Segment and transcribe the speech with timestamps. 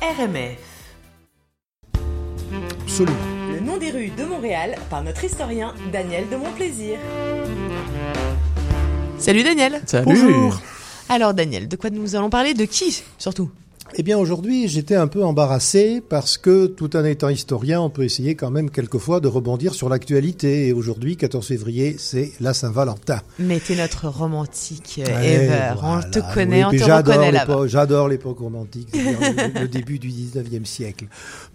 [0.00, 0.58] RMF.
[2.82, 3.16] Absolument.
[3.52, 6.98] Le nom des rues de Montréal par notre historien Daniel de Montplaisir.
[9.18, 9.82] Salut Daniel.
[9.86, 10.04] Salut.
[10.04, 10.60] Bonjour.
[11.08, 12.54] Alors Daniel, de quoi nous allons parler?
[12.54, 13.50] De qui surtout?
[13.94, 18.04] Eh bien aujourd'hui j'étais un peu embarrassé parce que tout en étant historien on peut
[18.04, 23.20] essayer quand même quelquefois de rebondir sur l'actualité et aujourd'hui 14 février c'est la Saint-Valentin.
[23.38, 25.58] Mais t'es notre romantique euh, Ouais, ever.
[25.80, 26.06] voilà.
[26.06, 27.66] on te connaît, Oui, on te j'adore reconnaît là-bas.
[27.66, 31.06] J'adore l'époque romantique, le, le début du 19e siècle.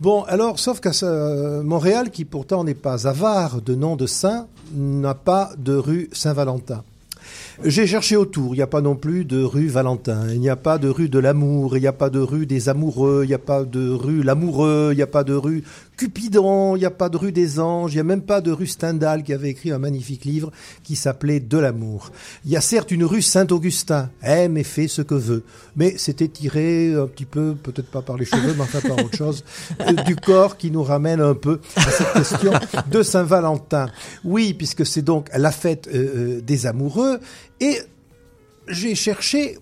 [0.01, 4.47] Bon, alors, sauf qu'à ce- Montréal, qui pourtant n'est pas avare de noms de saints,
[4.73, 6.83] n'a pas de rue Saint-Valentin.
[7.63, 10.55] J'ai cherché autour, il n'y a pas non plus de rue Valentin, il n'y a
[10.55, 13.33] pas de rue de l'amour, il n'y a pas de rue des amoureux, il n'y
[13.35, 15.63] a pas de rue l'amoureux, il n'y a pas de rue
[15.97, 18.51] Cupidon, il n'y a pas de rue des anges, il n'y a même pas de
[18.51, 20.51] rue Stendhal qui avait écrit un magnifique livre
[20.83, 22.11] qui s'appelait De l'amour.
[22.45, 25.43] Il y a certes une rue Saint-Augustin, aime et fait ce que veut,
[25.75, 29.15] mais c'était tiré un petit peu, peut-être pas par les cheveux, mais enfin par autre
[29.15, 29.43] chose,
[29.81, 32.53] euh, du corps qui nous ramène un peu à cette question
[32.89, 33.87] de Saint-Valentin.
[34.23, 37.19] Oui, puisque c'est donc la fête euh, euh, des amoureux,
[37.59, 37.77] et
[38.67, 39.57] j'ai cherché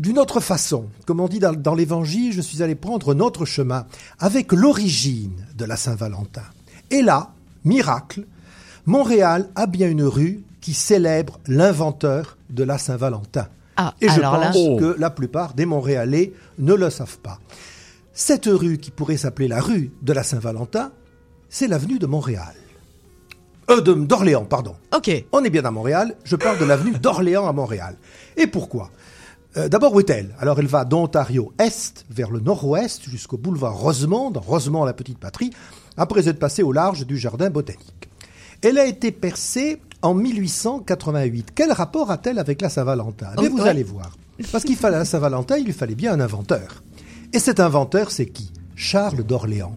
[0.00, 0.86] d'une autre façon.
[1.06, 3.86] Comme on dit dans, dans l'Évangile, je suis allé prendre notre chemin
[4.18, 6.42] avec l'origine de la Saint-Valentin.
[6.90, 7.30] Et là,
[7.64, 8.24] miracle,
[8.86, 13.46] Montréal a bien une rue qui célèbre l'inventeur de la Saint-Valentin.
[13.76, 14.76] Ah, Et je là, pense Oh.
[14.80, 17.38] que la plupart des Montréalais ne le savent pas.
[18.12, 20.92] Cette rue qui pourrait s'appeler la rue de la Saint-Valentin,
[21.48, 22.54] c'est l'avenue de Montréal.
[23.70, 24.74] Euh, d'Orléans, pardon.
[24.96, 25.24] ok.
[25.32, 27.96] On est bien à Montréal, je parle de l'avenue d'Orléans à Montréal.
[28.36, 28.90] Et pourquoi?
[29.56, 30.34] Euh, D'abord, où est-elle?
[30.38, 35.18] Alors, elle va d'Ontario Est vers le nord-ouest jusqu'au boulevard Rosemont, dans Rosemont, la petite
[35.18, 35.50] patrie,
[35.96, 38.08] après être passée au large du jardin botanique.
[38.62, 41.48] Elle a été percée en 1888.
[41.54, 43.28] Quel rapport a-t-elle avec la Saint-Valentin?
[43.40, 44.16] Mais Oh, vous allez voir.
[44.52, 46.82] Parce qu'il fallait à la Saint-Valentin, il lui fallait bien un inventeur.
[47.32, 48.52] Et cet inventeur, c'est qui?
[48.76, 49.76] Charles d'Orléans.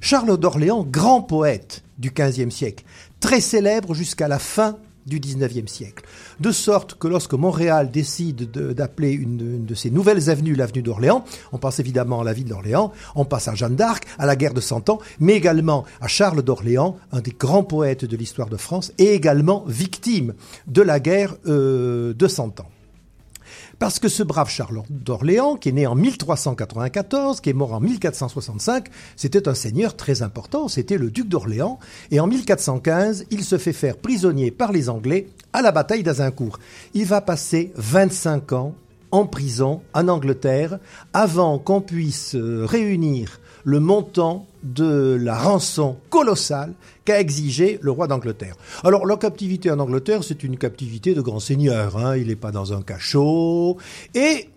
[0.00, 2.84] Charles d'Orléans, grand poète du XVe siècle,
[3.20, 6.04] très célèbre jusqu'à la fin du XIXe siècle.
[6.40, 10.82] De sorte que lorsque Montréal décide de- d'appeler une, une de ses nouvelles avenues l'avenue
[10.82, 14.36] d'Orléans, on pense évidemment à la ville d'Orléans, on passe à Jeanne d'Arc, à la
[14.36, 18.48] guerre de Cent Ans, mais également à Charles d'Orléans, un des grands poètes de l'histoire
[18.48, 20.34] de France, et également victime
[20.66, 22.68] de la guerre euh, de Cent Ans.
[23.78, 27.80] Parce que ce brave Charles d'Orléans, qui est né en 1394, qui est mort en
[27.80, 31.78] 1465, c'était un seigneur très important, c'était le duc d'Orléans,
[32.10, 36.58] et en 1415, il se fait faire prisonnier par les Anglais à la bataille d'Azincourt.
[36.94, 38.74] Il va passer 25 ans
[39.10, 40.78] en prison en Angleterre
[41.12, 46.74] avant qu'on puisse euh, réunir le montant de la rançon colossale
[47.04, 48.56] qu'a exigé le roi d'Angleterre.
[48.84, 51.96] Alors la captivité en Angleterre, c'est une captivité de grand seigneur.
[51.96, 52.16] Hein.
[52.16, 53.76] Il n'est pas dans un cachot.
[54.14, 54.48] Et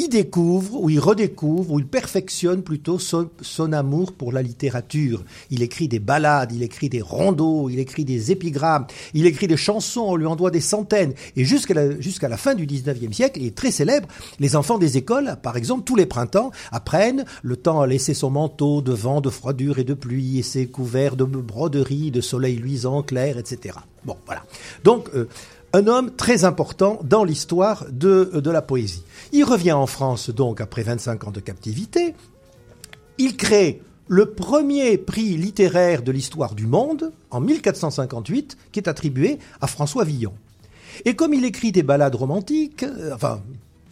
[0.00, 3.28] il découvre, ou il redécouvre, ou il perfectionne plutôt son,
[3.72, 5.22] amour pour la littérature.
[5.50, 9.58] Il écrit des ballades, il écrit des rondeaux, il écrit des épigrammes, il écrit des
[9.58, 11.12] chansons, on lui en doit des centaines.
[11.36, 14.08] Et jusqu'à la, la fin du 19e siècle, il est très célèbre.
[14.38, 18.30] Les enfants des écoles, par exemple, tous les printemps, apprennent le temps à laisser son
[18.30, 22.56] manteau de vent, de froidure et de pluie, et ses couverts de broderie, de soleil
[22.56, 23.74] luisant, clair, etc.
[24.04, 24.44] Bon, voilà.
[24.82, 25.28] Donc, euh,
[25.72, 29.02] un homme très important dans l'histoire de, de la poésie.
[29.32, 32.14] Il revient en France donc après 25 ans de captivité.
[33.18, 39.38] Il crée le premier prix littéraire de l'histoire du monde en 1458 qui est attribué
[39.60, 40.32] à François Villon.
[41.04, 43.40] Et comme il écrit des ballades romantiques, euh, enfin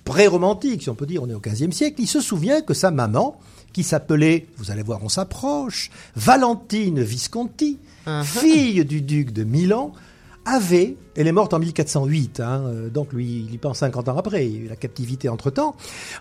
[0.04, 2.90] pré-romantiques si on peut dire, on est au XVe siècle, il se souvient que sa
[2.90, 3.38] maman,
[3.72, 8.24] qui s'appelait, vous allez voir on s'approche, Valentine Visconti, Uh-huh.
[8.24, 9.92] fille du duc de Milan,
[10.54, 14.16] avait, elle est morte en 1408, hein, euh, donc lui, il y pense 50 ans
[14.16, 15.76] après, il y a eu la captivité entre-temps.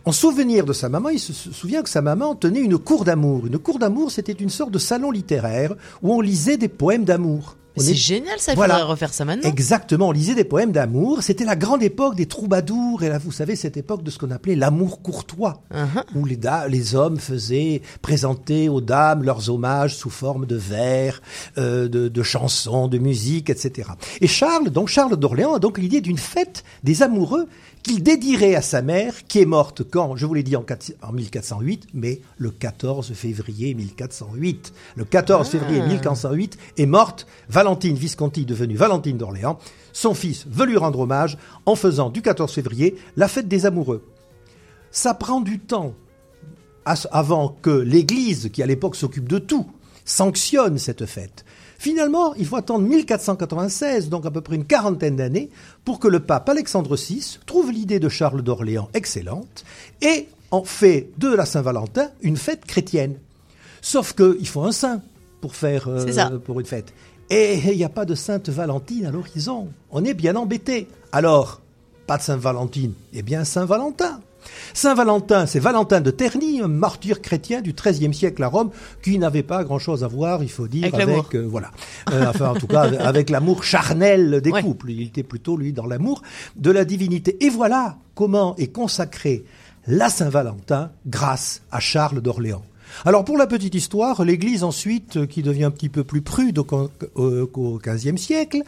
[0.06, 3.04] En souvenir de sa maman, il se sou- souvient que sa maman tenait une cour
[3.06, 3.46] d'amour.
[3.48, 7.56] Une cour d'amour, c'était une sorte de salon littéraire où on lisait des poèmes d'amour.
[7.78, 8.76] C'est est- génial ça, il Voilà.
[8.76, 9.50] faudrait refaire ça maintenant.
[9.50, 11.24] Exactement, on lisait des poèmes d'amour.
[11.24, 14.32] C'était la grande époque des troubadours, et là, vous savez, cette époque de ce qu'on
[14.32, 16.04] appelait l'amour courtois, Uh-huh.
[16.16, 21.22] où les, hommes faisaient présenter aux dames leurs hommages sous forme de vers,
[21.57, 23.90] euh, de, de chansons, de musique, etc.
[24.22, 27.48] Et Charles, donc Charles d'Orléans, a donc l'idée d'une fête des amoureux
[27.84, 30.92] qu'il dédierait à sa mère, qui est morte quand, je vous l'ai dit en, quatre-
[31.01, 34.74] en 1408, mais le 14 février 1408.
[34.96, 37.28] Le 14 février 1408 est morte
[37.68, 39.60] Valentine Visconti, devenue Valentine d'Orléans.
[39.92, 44.06] Son fils veut lui rendre hommage en faisant du 14 février la fête des amoureux.
[44.90, 45.94] Ça prend du temps
[46.86, 49.68] avant que l'Église, qui à l'époque s'occupe de tout,
[50.06, 51.44] sanctionne cette fête.
[51.78, 55.50] Finalement, il faut attendre 1496, donc à peu près une quarantaine d'années,
[55.84, 59.66] pour que le pape Alexandre VI trouve l'idée de Charles d'Orléans excellente
[60.02, 63.18] et en fait de la Saint-Valentin une fête chrétienne.
[63.81, 65.02] Sauf qu'il faut un saint
[65.42, 66.94] pour faire euh, pour une fête.
[67.29, 69.68] Et il n'y a pas de Sainte Valentine à l'horizon.
[69.91, 70.88] On est bien embêté.
[71.12, 71.62] Alors,
[72.06, 74.21] pas de Sainte Valentine, eh bien Saint Valentin.
[74.74, 78.69] Saint Valentin, c'est Valentin de Terny, un martyr chrétien du XIIIe siècle à Rome,
[79.03, 81.69] qui n'avait pas grand-chose à voir, il faut dire, Avec euh, voilà,
[82.13, 84.62] Euh, enfin en tout cas avec l'amour charnel des Ouais.
[84.63, 84.91] couples.
[84.91, 86.21] Il était plutôt lui dans l'amour
[86.56, 87.35] de la divinité.
[87.45, 89.44] Et voilà comment est consacrée
[89.85, 92.63] la Saint-Valentin grâce à Charles d'Orléans.
[93.06, 96.60] Alors pour la petite histoire, l'Église ensuite, euh, qui devient un petit peu plus prude
[96.60, 98.63] au, XVe siècle,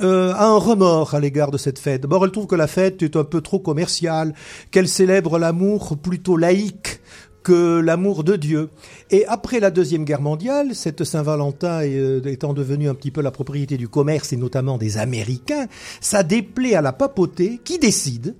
[0.00, 2.02] euh, a un remords à l'égard de cette fête.
[2.02, 4.34] D'abord, elle trouve que la fête est un peu trop commerciale,
[4.70, 7.00] qu'elle célèbre l'amour plutôt laïque
[7.42, 8.70] que l'amour de Dieu.
[9.10, 13.30] Et après la Deuxième Guerre mondiale, cette Saint-Valentin euh, étant devenue un petit peu la
[13.30, 15.66] propriété du commerce et notamment des Américains,
[16.00, 18.34] ça déplaît à la papauté qui décide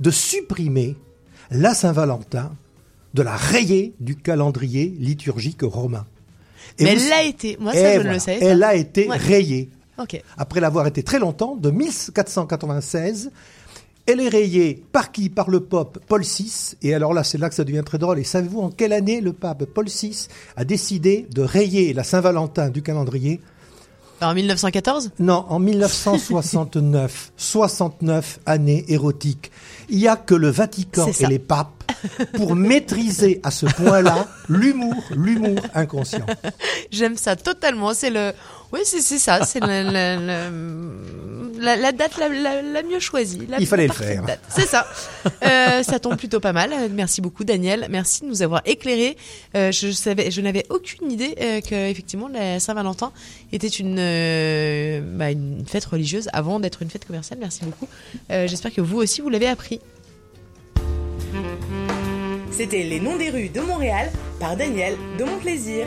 [0.00, 0.96] de supprimer
[1.50, 2.52] la Saint-Valentin,
[3.14, 6.04] de la rayer du calendrier liturgique romain.
[6.78, 7.56] Et Mais vous- elle l'a été.
[7.60, 8.46] Moi, et ça, je voilà, le savais pas.
[8.46, 9.16] Elle a été Ouais.
[9.16, 9.70] rayée.
[10.36, 13.30] Après l'avoir été très longtemps, de 1496,
[14.06, 15.30] elle est rayée par qui?
[15.30, 16.74] Par le pape Paul VI.
[16.82, 18.18] Et alors là, c'est là que ça devient très drôle.
[18.18, 20.26] Et savez-vous en quelle année le pape Paul VI
[20.56, 23.40] a décidé de rayer la Saint-Valentin du calendrier?
[24.28, 27.32] En 1914 Non, en 1969.
[27.36, 29.50] 69 années érotiques.
[29.88, 31.84] Il n'y a que le Vatican et les papes
[32.34, 36.26] pour maîtriser à ce point-là l'humour, l'humour inconscient.
[36.90, 37.94] J'aime ça totalement.
[37.94, 38.32] C'est le.
[38.74, 39.44] Oui, c'est c'est ça.
[39.44, 39.76] C'est la,
[41.92, 43.46] date la, la, la mieux choisie.
[43.48, 44.24] La Il fallait le faire.
[44.24, 44.40] date.
[44.48, 44.84] C'est ça.
[45.44, 46.72] Euh, ça tombe plutôt pas mal.
[46.90, 47.86] Merci beaucoup, Daniel.
[47.88, 49.16] Merci de nous avoir éclairé.
[49.54, 53.12] Euh, je savais, je n'avais aucune idée euh, que effectivement la Saint-Valentin
[53.52, 57.38] était une euh, bah, une fête religieuse avant d'être une fête commerciale.
[57.40, 57.86] Merci beaucoup.
[58.32, 59.78] Euh, J'espère que vous aussi vous l'avez appris.
[62.50, 64.10] C'était Les Noms des rues de Montréal
[64.40, 65.86] par Daniel de Mon Plaisir.